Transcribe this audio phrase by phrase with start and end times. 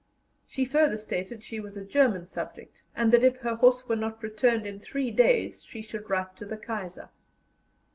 [0.47, 4.23] She further stated she was a German subject, and that if her horse were not
[4.23, 7.11] returned in three days she should write to the Kaiser.